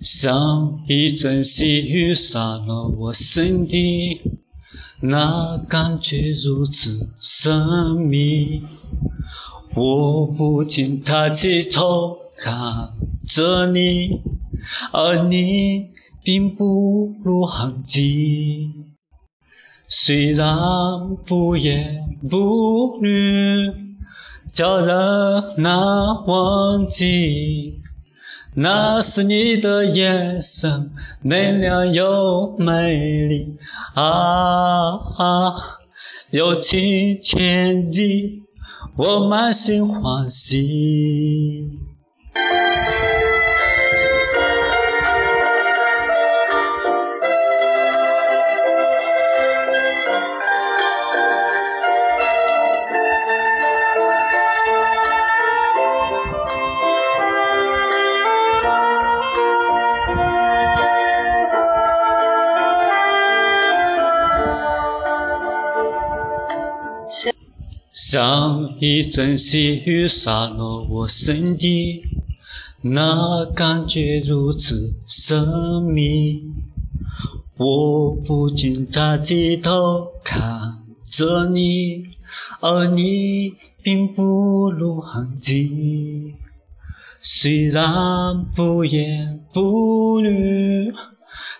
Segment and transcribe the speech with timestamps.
[0.00, 4.22] 像一阵细雨洒落我心底，
[5.02, 8.62] 那感觉如此神秘。
[9.74, 12.94] 我不禁抬起头看
[13.28, 14.22] 着你，
[14.90, 15.90] 而你
[16.24, 18.70] 并不露痕迹。
[19.86, 20.56] 虽然
[21.26, 23.70] 不言不语，
[24.50, 25.76] 叫人难
[26.24, 27.74] 忘记。
[28.54, 30.90] 那是你的眼神，
[31.22, 33.56] 明亮又美丽
[33.94, 35.52] 啊，啊
[36.30, 38.42] 友情千里，
[38.96, 41.78] 我满心欢喜。
[67.92, 72.02] 像一阵细雨洒落我心底，
[72.82, 76.44] 那感觉如此神秘。
[77.56, 82.04] 我不禁抬起头看着你，
[82.60, 86.34] 而你并不露痕迹。
[87.20, 90.94] 虽然不言不语，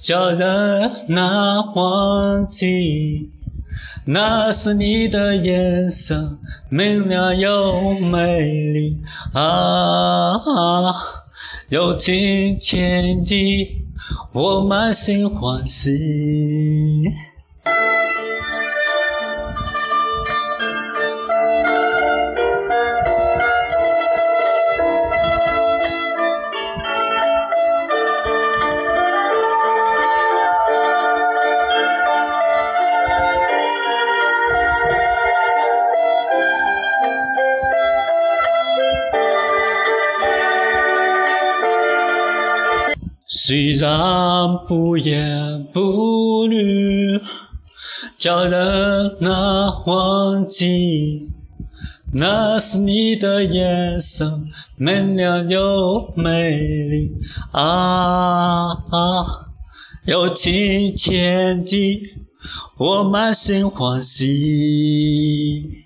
[0.00, 3.30] 叫人难忘记。
[4.06, 9.00] 那是你的眼神，明亮又美丽
[9.32, 10.34] 啊！
[11.70, 13.86] 友情千里，
[14.32, 15.90] 我满心欢喜。
[43.26, 43.90] 虽然
[44.68, 47.18] 不言不语，
[48.18, 51.22] 叫人难忘记。
[52.12, 57.12] 那是你的眼神，明亮又美丽
[57.50, 58.68] 啊！
[58.68, 59.26] 啊
[60.04, 62.02] 友情千里，
[62.76, 65.83] 我满心欢喜。